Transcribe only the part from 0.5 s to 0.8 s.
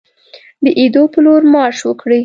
د